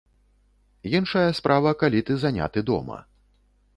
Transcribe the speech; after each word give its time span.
Іншая 0.99 1.27
справа, 1.39 1.75
калі 1.85 1.99
ты 2.07 2.13
заняты 2.25 2.59
дома. 2.71 2.97